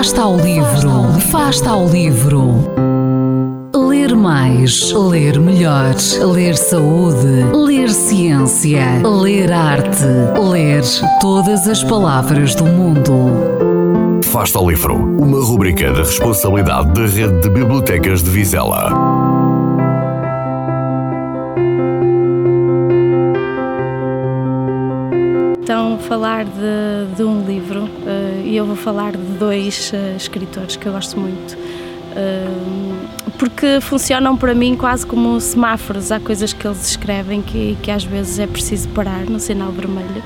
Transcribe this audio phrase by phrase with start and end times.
[0.00, 2.72] Fasta ao livro, Fasta ao livro.
[3.76, 5.94] Ler mais, ler melhor,
[6.32, 10.06] ler saúde, ler ciência, ler arte,
[10.42, 10.82] ler
[11.20, 14.22] todas as palavras do mundo.
[14.24, 19.49] Fasta ao livro, uma rubrica da responsabilidade da Rede de Bibliotecas de Vizela.
[26.00, 30.86] Falar de, de um livro uh, e eu vou falar de dois uh, escritores que
[30.86, 31.54] eu gosto muito.
[31.54, 36.10] Uh, porque funcionam para mim quase como semáforos.
[36.10, 40.22] Há coisas que eles escrevem que, que às vezes é preciso parar no sinal vermelho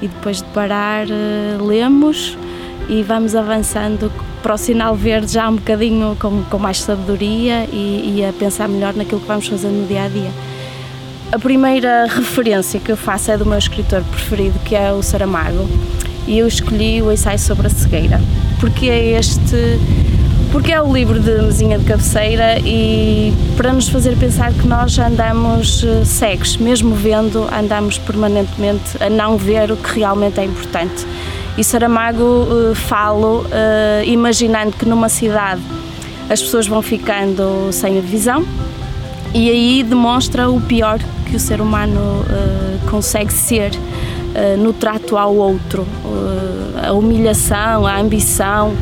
[0.00, 1.06] e depois de parar
[1.60, 2.36] lemos
[2.88, 4.10] e vamos avançando
[4.42, 8.68] para o sinal verde já um bocadinho com, com mais sabedoria e, e a pensar
[8.68, 10.30] melhor naquilo que vamos fazer no dia a dia.
[11.34, 15.68] A primeira referência que eu faço é do meu escritor preferido, que é o Saramago,
[16.28, 18.20] e eu escolhi o ensaio sobre a cegueira,
[18.60, 19.80] porque é este
[20.52, 24.96] porque é o livro de mesinha de cabeceira e para nos fazer pensar que nós
[24.96, 31.04] andamos eh, cegos, mesmo vendo, andamos permanentemente a não ver o que realmente é importante.
[31.58, 35.62] E Saramago uh, falo uh, imaginando que numa cidade
[36.30, 38.46] as pessoas vão ficando sem a visão
[39.34, 45.16] e aí demonstra o pior que o ser humano uh, consegue ser uh, no trato
[45.16, 48.72] ao outro, uh, a humilhação, a ambição,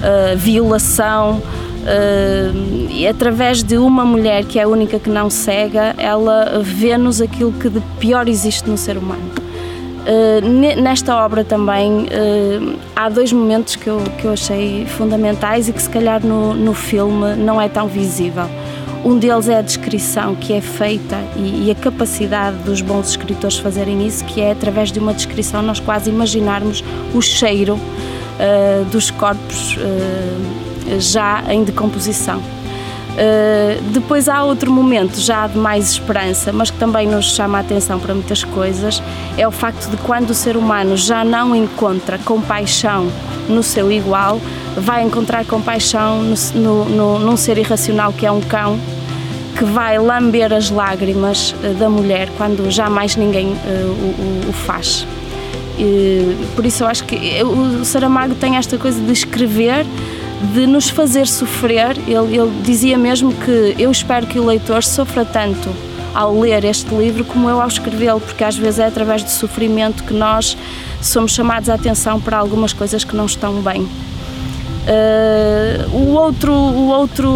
[0.00, 1.42] a violação.
[2.90, 7.52] e através de uma mulher que é a única que não cega, ela vê-nos aquilo
[7.52, 9.30] que de pior existe no ser humano.
[10.76, 12.06] nesta obra também
[12.94, 16.74] há dois momentos que eu, que eu achei fundamentais e que se calhar no, no
[16.74, 18.48] filme não é tão visível.
[19.04, 23.58] Um deles é a descrição que é feita e, e, a capacidade dos bons escritores
[23.58, 26.82] fazerem isso, que é através de uma descrição nós quase imaginarmos
[27.14, 32.38] o cheiro uh, dos corpos uh, já em decomposição.
[32.38, 37.60] Uh, depois há outro momento já de mais esperança, mas que também nos chama a
[37.62, 39.02] atenção para muitas coisas,
[39.38, 43.10] é o facto de quando o ser humano já não encontra compaixão
[43.48, 44.38] no seu igual,
[44.76, 48.78] vai encontrar compaixão no, no, no, num ser irracional que é um cão
[49.56, 54.52] que vai lamber as lágrimas eh, da mulher quando já mais ninguém uh, o, o,
[54.52, 55.06] faz.
[55.78, 59.86] E, por isso eu acho que o Saramago tem esta coisa de escrever,
[60.52, 61.96] de nos fazer sofrer.
[62.06, 65.70] Ele, ele dizia mesmo que eu espero que o leitor sofra tanto
[66.14, 70.04] ao ler este livro como eu ao escrevê-lo, porque às vezes é através do sofrimento
[70.04, 70.56] que nós
[71.00, 73.86] somos chamados a atenção para algumas coisas que não estão bem.
[74.86, 77.28] Uh, o, outro, o outro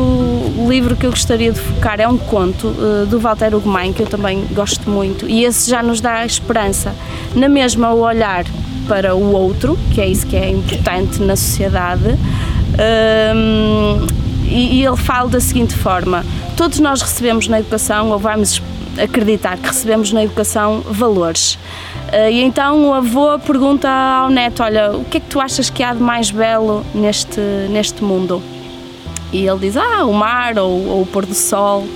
[0.69, 4.07] livro que eu gostaria de focar é um conto uh, do Walter Ugumem, que eu
[4.07, 6.95] também gosto muito, e esse já nos dá esperança.
[7.35, 8.45] Na mesma, o olhar
[8.87, 14.07] para o outro, que é isso que é importante na sociedade, uh,
[14.49, 16.25] e, e ele fala da seguinte forma:
[16.57, 18.63] todos nós recebemos na educação, ou vamos
[18.97, 21.59] acreditar que recebemos na educação, valores.
[22.13, 25.71] Eh, e então o avô pergunta ao neto: Olha, o que é que tu achas
[25.71, 27.41] que há de mais belo neste,
[27.71, 28.43] neste mundo?
[29.33, 31.87] E ele diz: Ah, o mar ou, ou o pôr do sol.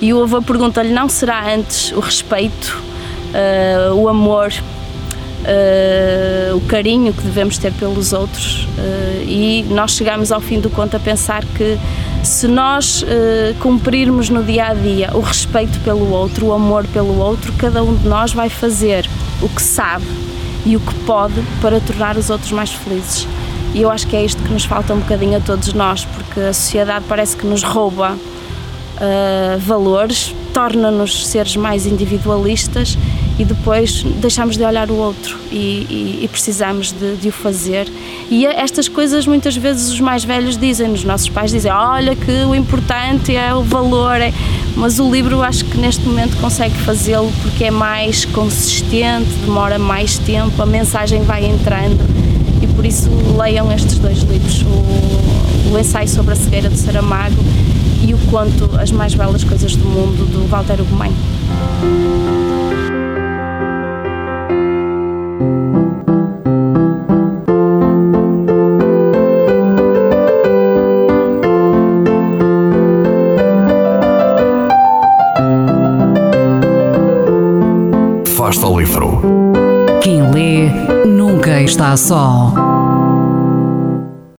[0.00, 2.82] E o avô pergunta-lhe: Não será antes o respeito,
[3.30, 8.64] uh, o amor, uh, o carinho que devemos ter pelos outros?
[8.64, 11.78] Uh, e nós chegamos ao fim do conto a pensar que
[12.24, 13.04] se nós
[13.60, 17.94] cumprirmos no dia a dia o respeito pelo outro, o amor pelo outro, cada um
[17.94, 19.06] de nós vai fazer
[19.44, 20.06] o que sabe
[20.64, 23.28] e o que pode para tornar os outros mais felizes.
[23.74, 26.40] E eu acho que é isto que nos falta um bocadinho a todos nós, porque
[26.40, 32.96] a sociedade parece que nos rouba uh, valores, torna-nos seres mais individualistas
[33.38, 35.56] e depois deixamos de olhar o outro e,
[35.90, 37.88] e, e precisamos de, de, o fazer.
[38.30, 42.30] E estas coisas muitas vezes os mais velhos dizem, os nossos pais dizem, olha que
[42.44, 44.32] o importante é o valor, é...
[44.76, 50.18] mas o livro acho que neste momento consegue fazê-lo porque é mais consistente, demora mais
[50.18, 52.00] tempo, a mensagem vai entrando
[52.62, 57.36] e por isso leiam estes dois livros, o, o ensaio sobre a cegueira do Saramago
[58.06, 61.12] e o conto As Mais Belas Coisas do Mundo, do Walter Ugumem.
[78.54, 79.20] Fasta o livro.
[80.00, 80.68] Quem lê
[81.04, 82.63] nunca está só.